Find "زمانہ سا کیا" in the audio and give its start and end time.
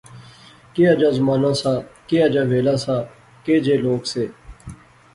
1.17-2.25